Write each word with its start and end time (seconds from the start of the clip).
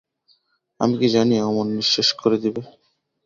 আমি 0.79 0.95
কি 0.99 1.07
জানি 1.15 1.35
অমন 1.41 1.67
নিঃশেষ 1.75 2.09
করে 2.21 2.37
দেবে? 2.43 2.61